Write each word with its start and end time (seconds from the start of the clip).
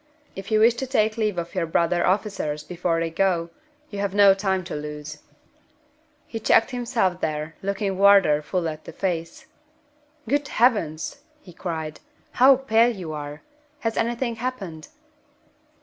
If 0.35 0.49
you 0.49 0.59
wish 0.61 0.73
to 0.77 0.87
take 0.87 1.15
leave 1.15 1.37
of 1.37 1.53
your 1.53 1.67
brother 1.67 2.07
officers 2.07 2.63
before 2.63 2.99
they 2.99 3.11
go, 3.11 3.51
you 3.91 3.99
have 3.99 4.15
no 4.15 4.33
time 4.33 4.63
to 4.63 4.75
lose." 4.75 5.19
He 6.25 6.39
checked 6.39 6.71
himself 6.71 7.21
there, 7.21 7.53
looking 7.61 7.99
Wardour 7.99 8.41
full 8.41 8.65
in 8.65 8.79
the 8.83 8.93
face. 8.93 9.45
"Good 10.27 10.47
Heavens!" 10.47 11.17
he 11.39 11.53
cried, 11.53 11.99
"how 12.31 12.55
pale 12.55 12.89
you 12.95 13.13
are! 13.13 13.43
Has 13.81 13.95
anything 13.95 14.37
happened?" 14.37 14.87